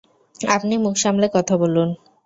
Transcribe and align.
আপনি 0.49 0.73
মুখ 0.77 0.95
সামলে 1.03 1.27
কথা 1.35 1.55
বলুন! 1.61 1.89